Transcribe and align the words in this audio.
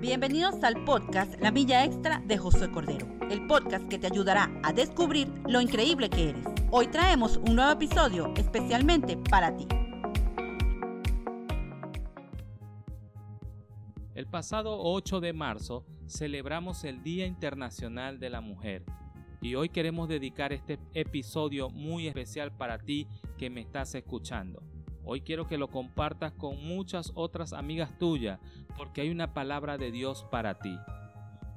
Bienvenidos 0.00 0.64
al 0.64 0.82
podcast 0.84 1.38
La 1.42 1.50
Milla 1.50 1.84
Extra 1.84 2.22
de 2.24 2.38
Josué 2.38 2.72
Cordero, 2.72 3.06
el 3.30 3.46
podcast 3.46 3.86
que 3.86 3.98
te 3.98 4.06
ayudará 4.06 4.50
a 4.62 4.72
descubrir 4.72 5.28
lo 5.46 5.60
increíble 5.60 6.08
que 6.08 6.30
eres. 6.30 6.46
Hoy 6.70 6.86
traemos 6.86 7.36
un 7.36 7.56
nuevo 7.56 7.70
episodio 7.72 8.32
especialmente 8.34 9.18
para 9.18 9.54
ti. 9.54 9.68
El 14.14 14.26
pasado 14.26 14.78
8 14.80 15.20
de 15.20 15.34
marzo 15.34 15.84
celebramos 16.06 16.84
el 16.84 17.02
Día 17.02 17.26
Internacional 17.26 18.18
de 18.18 18.30
la 18.30 18.40
Mujer 18.40 18.86
y 19.42 19.54
hoy 19.54 19.68
queremos 19.68 20.08
dedicar 20.08 20.54
este 20.54 20.78
episodio 20.94 21.68
muy 21.68 22.08
especial 22.08 22.56
para 22.56 22.78
ti 22.78 23.06
que 23.36 23.50
me 23.50 23.60
estás 23.60 23.94
escuchando. 23.94 24.62
Hoy 25.04 25.22
quiero 25.22 25.46
que 25.46 25.58
lo 25.58 25.68
compartas 25.68 26.32
con 26.32 26.62
muchas 26.62 27.12
otras 27.14 27.52
amigas 27.52 27.96
tuyas 27.98 28.38
porque 28.76 29.00
hay 29.00 29.10
una 29.10 29.32
palabra 29.32 29.78
de 29.78 29.90
Dios 29.90 30.26
para 30.30 30.58
ti. 30.58 30.76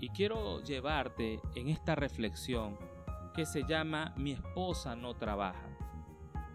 Y 0.00 0.10
quiero 0.10 0.62
llevarte 0.62 1.40
en 1.54 1.68
esta 1.68 1.94
reflexión 1.94 2.76
que 3.34 3.46
se 3.46 3.64
llama 3.64 4.12
Mi 4.16 4.32
esposa 4.32 4.96
no 4.96 5.14
trabaja. 5.14 5.68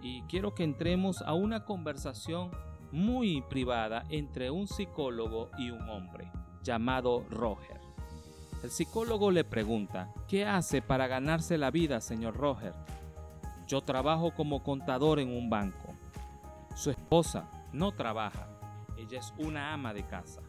Y 0.02 0.22
quiero 0.24 0.54
que 0.54 0.64
entremos 0.64 1.22
a 1.22 1.34
una 1.34 1.66
conversación 1.66 2.52
muy 2.92 3.42
privada 3.42 4.06
entre 4.10 4.52
un 4.52 4.68
psicólogo 4.68 5.50
y 5.58 5.72
un 5.72 5.90
hombre 5.90 6.32
llamado 6.62 7.26
Roger. 7.30 7.82
El 8.64 8.70
psicólogo 8.70 9.32
le 9.32 9.44
pregunta, 9.44 10.14
¿qué 10.28 10.46
hace 10.46 10.82
para 10.82 11.08
ganarse 11.08 11.58
la 11.58 11.72
vida, 11.72 12.00
señor 12.00 12.38
Roger? 12.38 12.74
Yo 13.68 13.82
trabajo 13.82 14.32
como 14.36 14.64
contador 14.64 15.20
en 15.20 15.36
un 15.36 15.50
banco. 15.50 15.83
Su 16.76 16.90
esposa 16.90 17.50
no 17.72 17.92
trabaja, 17.92 18.48
ella 18.98 19.20
es 19.20 19.34
una 19.38 19.74
ama 19.74 19.94
de 19.94 20.06
casa. 20.06 20.42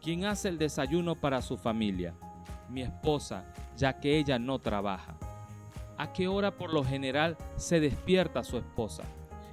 ¿Quién 0.00 0.24
hace 0.24 0.48
el 0.48 0.58
desayuno 0.58 1.16
para 1.16 1.42
su 1.42 1.56
familia? 1.56 2.14
Mi 2.68 2.82
esposa, 2.82 3.44
ya 3.76 3.98
que 3.98 4.18
ella 4.18 4.38
no 4.38 4.60
trabaja. 4.60 5.16
¿A 5.98 6.12
qué 6.12 6.28
hora 6.28 6.56
por 6.56 6.72
lo 6.72 6.84
general 6.84 7.36
se 7.56 7.80
despierta 7.80 8.44
su 8.44 8.56
esposa? 8.56 9.02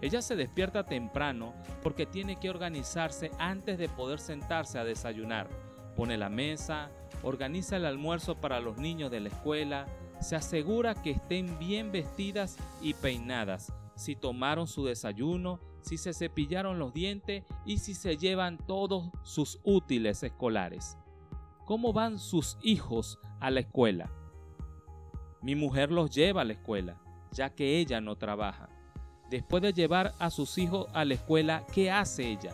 Ella 0.01 0.21
se 0.21 0.35
despierta 0.35 0.85
temprano 0.85 1.53
porque 1.83 2.05
tiene 2.05 2.37
que 2.37 2.49
organizarse 2.49 3.31
antes 3.39 3.77
de 3.77 3.89
poder 3.89 4.19
sentarse 4.19 4.79
a 4.79 4.83
desayunar. 4.83 5.47
Pone 5.95 6.17
la 6.17 6.29
mesa, 6.29 6.89
organiza 7.23 7.77
el 7.77 7.85
almuerzo 7.85 8.35
para 8.35 8.59
los 8.59 8.77
niños 8.77 9.11
de 9.11 9.19
la 9.19 9.29
escuela, 9.29 9.87
se 10.21 10.35
asegura 10.35 10.95
que 10.95 11.11
estén 11.11 11.57
bien 11.59 11.91
vestidas 11.91 12.57
y 12.81 12.93
peinadas, 12.93 13.73
si 13.95 14.15
tomaron 14.15 14.67
su 14.67 14.85
desayuno, 14.85 15.59
si 15.81 15.97
se 15.97 16.13
cepillaron 16.13 16.79
los 16.79 16.93
dientes 16.93 17.43
y 17.65 17.77
si 17.77 17.93
se 17.93 18.17
llevan 18.17 18.57
todos 18.57 19.09
sus 19.23 19.59
útiles 19.63 20.23
escolares. 20.23 20.97
¿Cómo 21.65 21.93
van 21.93 22.19
sus 22.19 22.57
hijos 22.61 23.19
a 23.39 23.51
la 23.51 23.59
escuela? 23.59 24.11
Mi 25.41 25.55
mujer 25.55 25.91
los 25.91 26.09
lleva 26.09 26.41
a 26.41 26.45
la 26.45 26.53
escuela, 26.53 26.99
ya 27.31 27.49
que 27.49 27.77
ella 27.79 28.01
no 28.01 28.17
trabaja. 28.17 28.69
Después 29.29 29.61
de 29.61 29.73
llevar 29.73 30.13
a 30.19 30.31
sus 30.31 30.57
hijos 30.57 30.87
a 30.93 31.05
la 31.05 31.13
escuela, 31.13 31.65
¿qué 31.71 31.91
hace 31.91 32.29
ella? 32.31 32.53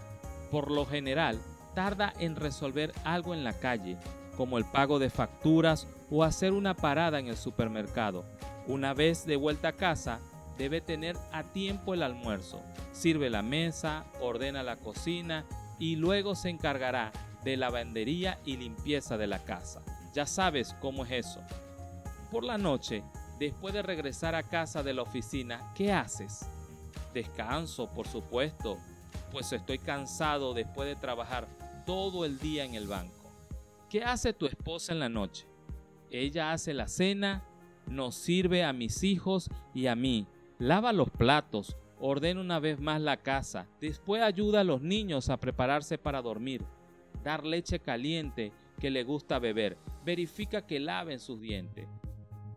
Por 0.51 0.69
lo 0.69 0.85
general, 0.85 1.39
tarda 1.73 2.13
en 2.19 2.35
resolver 2.35 2.93
algo 3.03 3.33
en 3.33 3.43
la 3.43 3.53
calle, 3.53 3.97
como 4.35 4.57
el 4.57 4.65
pago 4.65 4.99
de 4.99 5.09
facturas 5.09 5.87
o 6.11 6.23
hacer 6.23 6.51
una 6.51 6.73
parada 6.75 7.19
en 7.19 7.27
el 7.27 7.37
supermercado. 7.37 8.25
Una 8.67 8.93
vez 8.93 9.25
de 9.25 9.35
vuelta 9.35 9.69
a 9.69 9.73
casa, 9.73 10.19
debe 10.58 10.81
tener 10.81 11.17
a 11.31 11.44
tiempo 11.44 11.94
el 11.94 12.03
almuerzo. 12.03 12.61
Sirve 12.94 13.30
la 13.30 13.42
mesa, 13.42 14.06
ordena 14.22 14.64
la 14.64 14.78
cocina 14.78 15.45
y 15.80 15.95
luego 15.95 16.36
se 16.36 16.50
encargará 16.50 17.11
de 17.44 17.58
lavandería 17.58 18.39
y 18.45 18.58
limpieza 18.58 19.17
de 19.17 19.28
la 19.28 19.44
casa. 19.44 19.81
Ya 20.14 20.26
sabes 20.26 20.76
cómo 20.81 21.06
es 21.06 21.26
eso. 21.26 21.42
Por 22.31 22.44
la 22.44 22.58
noche, 22.58 23.03
después 23.39 23.73
de 23.73 23.81
regresar 23.81 24.36
a 24.36 24.44
casa 24.44 24.81
de 24.81 24.94
la 24.94 25.03
oficina, 25.03 25.71
¿qué 25.76 25.92
haces? 25.92 26.48
Descanso, 27.14 27.89
por 27.92 28.08
supuesto, 28.08 28.77
pues 29.32 29.52
estoy 29.54 29.80
cansado 29.80 30.54
después 30.54 30.88
de 30.88 30.95
trabajar 30.95 31.48
todo 31.86 32.26
el 32.26 32.39
día 32.39 32.64
en 32.64 32.76
el 32.76 32.88
banco. 32.88 33.14
¿Qué 33.89 34.04
hace 34.04 34.33
tu 34.33 34.48
esposa 34.48 34.94
en 34.94 34.99
la 34.99 35.10
noche? 35.10 35.45
Ella 36.10 36.52
hace 36.52 36.73
la 36.73 36.88
cena, 36.88 37.44
nos 37.88 38.15
sirve 38.15 38.64
a 38.64 38.73
mis 38.73 39.04
hijos 39.04 39.49
y 39.73 39.88
a 39.88 39.95
mí 39.95 40.27
lava 40.60 40.93
los 40.93 41.10
platos, 41.10 41.77
ordena 41.99 42.42
una 42.42 42.60
vez 42.60 42.80
más 42.80 43.02
la 43.02 43.17
casa, 43.17 43.67
después 43.82 44.21
ayuda 44.21 44.61
a 44.61 44.66
los 44.66 44.82
niños 44.82 45.30
a 45.30 45.38
prepararse 45.38 45.98
para 45.98 46.21
dormir, 46.21 46.64
dar 47.23 47.45
leche 47.45 47.80
caliente 47.80 48.52
que 48.80 48.89
le 48.89 49.04
gusta 49.04 49.39
beber, 49.39 49.77
verifica 50.04 50.65
que 50.65 50.80
laven 50.80 51.20
sus 51.20 51.42
dientes. 51.42 51.88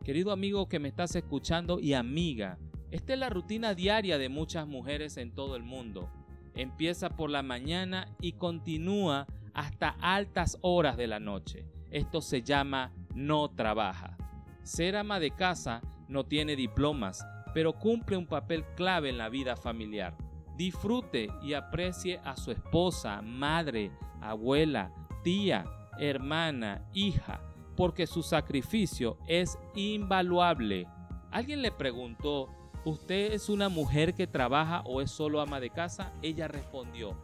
Querido 0.05 0.33
amigo 0.33 0.69
que 0.69 0.79
me 0.79 0.89
estás 0.89 1.15
escuchando 1.17 1.81
y 1.81 1.95
amiga, 1.95 2.59
esta 2.91 3.13
es 3.13 3.19
la 3.19 3.29
rutina 3.29 3.75
diaria 3.75 4.17
de 4.17 4.29
muchas 4.29 4.67
mujeres 4.67 5.17
en 5.19 5.35
todo 5.35 5.57
el 5.57 5.63
mundo. 5.63 6.09
Empieza 6.55 7.11
por 7.11 7.31
la 7.31 7.43
mañana 7.43 8.09
y 8.21 8.33
continúa 8.33 9.27
hasta 9.53 9.91
altas 10.01 10.57
horas 10.63 10.97
de 10.97 11.07
la 11.07 11.21
noche. 11.21 11.67
Esto 11.91 12.23
se 12.23 12.43
llama 12.43 12.93
no 13.15 13.51
trabaja. 13.51 14.17
Ser 14.63 14.97
ama 14.97 15.21
de 15.21 15.31
casa 15.31 15.83
no 16.09 16.25
tiene 16.25 16.57
diplomas, 16.57 17.25
pero 17.59 17.73
cumple 17.73 18.17
un 18.17 18.29
papel 18.29 18.65
clave 18.77 19.09
en 19.09 19.19
la 19.19 19.29
vida 19.29 19.57
familiar. 19.57 20.17
Disfrute 20.57 21.29
y 21.43 21.55
aprecie 21.55 22.21
a 22.23 22.37
su 22.37 22.53
esposa, 22.53 23.21
madre, 23.21 23.91
abuela, 24.21 24.93
tía, 25.25 25.65
hermana, 25.99 26.89
hija, 26.95 27.41
porque 27.77 28.07
su 28.07 28.23
sacrificio 28.23 29.19
es 29.27 29.59
invaluable. 29.75 30.87
Alguien 31.33 31.61
le 31.61 31.73
preguntó, 31.73 32.49
¿usted 32.85 33.33
es 33.33 33.49
una 33.49 33.69
mujer 33.69 34.15
que 34.15 34.29
trabaja 34.29 34.83
o 34.83 35.01
es 35.01 35.11
solo 35.11 35.41
ama 35.41 35.59
de 35.59 35.71
casa? 35.71 36.13
Ella 36.23 36.47
respondió, 36.47 37.17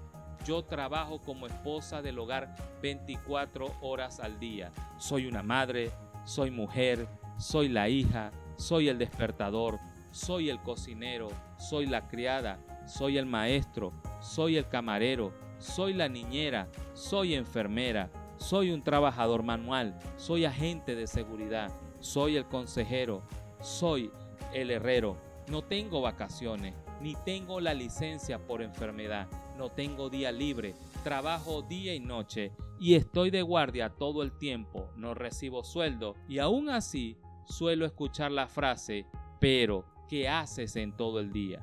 yo 0.45 0.65
trabajo 0.65 1.21
como 1.21 1.47
esposa 1.47 2.03
del 2.03 2.19
hogar 2.19 2.57
24 2.83 3.73
horas 3.83 4.19
al 4.19 4.41
día. 4.41 4.73
Soy 4.99 5.29
una 5.29 5.45
madre, 5.45 5.93
soy 6.25 6.51
mujer, 6.51 7.07
soy 7.39 7.69
la 7.69 7.89
hija, 7.89 8.33
soy 8.57 8.89
el 8.89 8.99
despertador, 8.99 9.79
soy 10.15 10.49
el 10.49 10.61
cocinero, 10.61 11.29
soy 11.59 11.87
la 11.87 12.07
criada, 12.07 12.61
soy 12.87 13.19
el 13.19 13.27
maestro, 13.27 13.93
soy 14.21 14.57
el 14.57 14.69
camarero, 14.69 15.33
soy 15.59 15.93
la 15.93 16.09
niñera, 16.09 16.69
soy 16.93 17.35
enfermera, 17.35 18.13
soy 18.37 18.71
un 18.71 18.85
trabajador 18.85 19.43
manual, 19.43 19.99
soy 20.17 20.45
agente 20.45 20.95
de 20.95 21.09
seguridad, 21.09 21.73
soy 21.99 22.37
el 22.37 22.47
consejero, 22.47 23.23
soy 23.61 24.13
el 24.53 24.71
herrero. 24.71 25.17
No 25.49 25.63
tengo 25.63 26.01
vacaciones, 26.01 26.77
ni 27.01 27.17
tengo 27.25 27.61
la 27.61 27.75
licencia 27.75 28.39
por 28.39 28.63
enfermedad, 28.63 29.27
no 29.59 29.69
tengo 29.69 30.11
día 30.11 30.31
libre, 30.31 30.77
trabajo 31.03 31.63
día 31.63 31.93
y 31.93 31.99
noche 31.99 32.53
y 32.79 32.95
estoy 32.95 33.31
de 33.31 33.43
guardia 33.43 33.91
todo 33.91 34.23
el 34.23 34.39
tiempo, 34.39 34.93
no 34.95 35.13
recibo 35.13 35.65
sueldo 35.65 36.15
y 36.29 36.39
aún 36.39 36.71
así 36.71 37.19
suelo 37.47 37.85
escuchar 37.85 38.31
la 38.31 38.47
frase, 38.47 39.07
pero 39.41 39.85
¿Qué 40.09 40.29
haces 40.29 40.77
en 40.77 40.93
todo 40.93 41.19
el 41.19 41.33
día. 41.33 41.61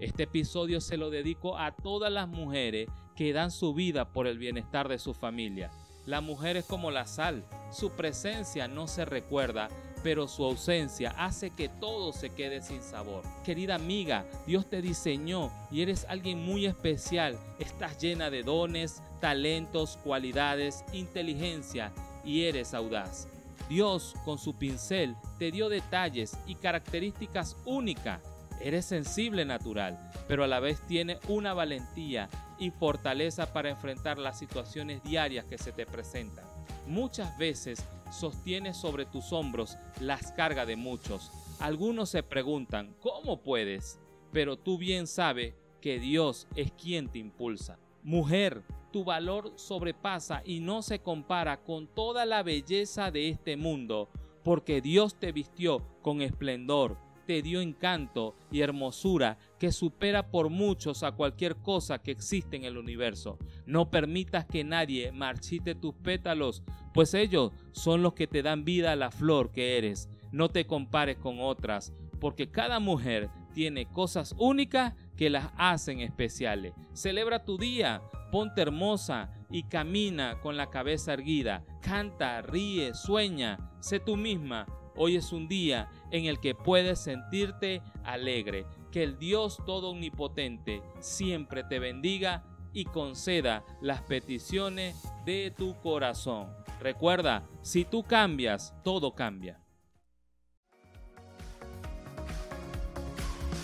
Este 0.00 0.24
episodio 0.24 0.80
se 0.80 0.96
lo 0.96 1.10
dedico 1.10 1.56
a 1.56 1.72
todas 1.72 2.12
las 2.12 2.28
mujeres 2.28 2.88
que 3.14 3.32
dan 3.32 3.50
su 3.50 3.72
vida 3.72 4.12
por 4.12 4.26
el 4.26 4.38
bienestar 4.38 4.88
de 4.88 4.98
su 4.98 5.14
familia. 5.14 5.70
La 6.04 6.20
mujer 6.20 6.56
es 6.56 6.64
como 6.64 6.90
la 6.90 7.06
sal, 7.06 7.44
su 7.70 7.90
presencia 7.90 8.66
no 8.66 8.86
se 8.88 9.04
recuerda, 9.04 9.68
pero 10.02 10.26
su 10.26 10.44
ausencia 10.44 11.10
hace 11.18 11.50
que 11.50 11.68
todo 11.68 12.12
se 12.12 12.30
quede 12.30 12.62
sin 12.62 12.82
sabor. 12.82 13.22
Querida 13.44 13.74
amiga, 13.74 14.24
Dios 14.46 14.68
te 14.68 14.82
diseñó 14.82 15.50
y 15.70 15.82
eres 15.82 16.06
alguien 16.08 16.38
muy 16.38 16.66
especial. 16.66 17.38
Estás 17.58 18.00
llena 18.00 18.30
de 18.30 18.42
dones, 18.42 19.02
talentos, 19.20 19.98
cualidades, 20.02 20.84
inteligencia 20.92 21.92
y 22.24 22.44
eres 22.44 22.74
audaz. 22.74 23.28
Dios 23.68 24.14
con 24.24 24.38
su 24.38 24.54
pincel 24.54 25.14
te 25.38 25.50
dio 25.50 25.68
detalles 25.68 26.36
y 26.46 26.54
características 26.54 27.56
únicas. 27.64 28.22
Eres 28.60 28.86
sensible 28.86 29.44
natural, 29.44 29.98
pero 30.26 30.42
a 30.42 30.46
la 30.46 30.58
vez 30.58 30.80
tiene 30.86 31.18
una 31.28 31.54
valentía 31.54 32.28
y 32.58 32.70
fortaleza 32.70 33.52
para 33.52 33.70
enfrentar 33.70 34.18
las 34.18 34.38
situaciones 34.38 35.02
diarias 35.02 35.44
que 35.44 35.58
se 35.58 35.72
te 35.72 35.86
presentan. 35.86 36.44
Muchas 36.86 37.36
veces 37.38 37.84
sostienes 38.10 38.76
sobre 38.76 39.04
tus 39.04 39.32
hombros 39.32 39.76
las 40.00 40.32
cargas 40.32 40.66
de 40.66 40.76
muchos. 40.76 41.30
Algunos 41.60 42.08
se 42.08 42.22
preguntan, 42.22 42.94
¿cómo 43.00 43.42
puedes? 43.42 44.00
Pero 44.32 44.56
tú 44.56 44.78
bien 44.78 45.06
sabes 45.06 45.54
que 45.80 46.00
Dios 46.00 46.48
es 46.56 46.72
quien 46.72 47.08
te 47.08 47.18
impulsa. 47.18 47.78
Mujer, 48.02 48.62
tu 48.90 49.04
valor 49.04 49.52
sobrepasa 49.56 50.42
y 50.44 50.60
no 50.60 50.82
se 50.82 51.00
compara 51.00 51.62
con 51.62 51.86
toda 51.86 52.26
la 52.26 52.42
belleza 52.42 53.10
de 53.10 53.28
este 53.28 53.56
mundo, 53.56 54.08
porque 54.42 54.80
Dios 54.80 55.14
te 55.16 55.32
vistió 55.32 55.82
con 56.02 56.22
esplendor, 56.22 56.96
te 57.26 57.42
dio 57.42 57.60
encanto 57.60 58.34
y 58.50 58.62
hermosura 58.62 59.36
que 59.58 59.70
supera 59.70 60.30
por 60.30 60.48
muchos 60.48 61.02
a 61.02 61.12
cualquier 61.12 61.56
cosa 61.56 61.98
que 61.98 62.10
existe 62.10 62.56
en 62.56 62.64
el 62.64 62.78
universo. 62.78 63.38
No 63.66 63.90
permitas 63.90 64.46
que 64.46 64.64
nadie 64.64 65.12
marchite 65.12 65.74
tus 65.74 65.94
pétalos, 65.94 66.62
pues 66.94 67.12
ellos 67.12 67.52
son 67.72 68.02
los 68.02 68.14
que 68.14 68.26
te 68.26 68.42
dan 68.42 68.64
vida 68.64 68.92
a 68.92 68.96
la 68.96 69.10
flor 69.10 69.52
que 69.52 69.76
eres. 69.76 70.08
No 70.32 70.48
te 70.48 70.66
compares 70.66 71.18
con 71.18 71.40
otras, 71.40 71.92
porque 72.18 72.50
cada 72.50 72.80
mujer 72.80 73.28
tiene 73.52 73.86
cosas 73.86 74.34
únicas 74.38 74.94
que 75.16 75.30
las 75.30 75.50
hacen 75.56 76.00
especiales. 76.00 76.72
Celebra 76.94 77.44
tu 77.44 77.58
día, 77.58 78.00
ponte 78.30 78.62
hermosa 78.62 79.30
y 79.50 79.64
camina 79.64 80.40
con 80.40 80.56
la 80.56 80.70
cabeza 80.70 81.12
erguida. 81.12 81.64
Canta, 81.80 82.42
ríe, 82.42 82.94
sueña, 82.94 83.58
sé 83.80 84.00
tú 84.00 84.16
misma. 84.16 84.66
Hoy 84.96 85.16
es 85.16 85.32
un 85.32 85.48
día 85.48 85.88
en 86.10 86.26
el 86.26 86.40
que 86.40 86.54
puedes 86.54 86.98
sentirte 86.98 87.82
alegre. 88.04 88.66
Que 88.90 89.02
el 89.02 89.18
Dios 89.18 89.58
Todo 89.64 89.90
Omnipotente 89.90 90.82
siempre 91.00 91.62
te 91.62 91.78
bendiga 91.78 92.44
y 92.72 92.84
conceda 92.84 93.64
las 93.80 94.02
peticiones 94.02 94.96
de 95.24 95.52
tu 95.56 95.74
corazón. 95.80 96.48
Recuerda, 96.80 97.46
si 97.62 97.84
tú 97.84 98.02
cambias, 98.02 98.74
todo 98.82 99.14
cambia. 99.14 99.60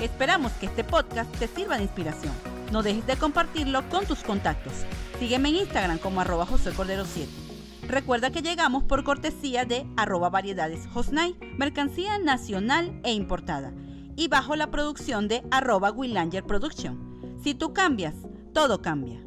Esperamos 0.01 0.53
que 0.53 0.67
este 0.67 0.83
podcast 0.83 1.33
te 1.39 1.47
sirva 1.47 1.77
de 1.77 1.85
inspiración. 1.85 2.54
No 2.73 2.83
dejes 2.83 3.07
de 3.07 3.17
compartirlo 3.17 3.89
con 3.89 4.07
tus 4.07 4.21
contactos. 4.21 4.73
Sígueme 5.19 5.51
en 5.51 5.57
Instagram 5.57 5.99
como 5.99 6.21
arroba 6.21 6.47
José 6.47 6.73
Cordero 6.73 7.05
7. 7.05 7.31
Recuerda 7.89 8.31
que 8.31 8.43
llegamos 8.43 8.83
por 8.85 9.05
cortesía 9.05 9.65
de 9.65 9.87
arroba 9.97 10.31
variedades 10.31 10.89
Hosnay, 10.95 11.37
mercancía 11.59 12.19
nacional 12.19 12.99
e 13.05 13.13
importada, 13.13 13.73
y 14.17 14.29
bajo 14.29 14.57
la 14.57 14.71
producción 14.71 15.29
de 15.29 15.43
arroba 15.51 15.91
Willanger 15.91 16.45
Production. 16.45 17.39
Si 17.43 17.55
tú 17.55 17.73
cambias, 17.73 18.15
todo 18.53 18.81
cambia. 18.81 19.21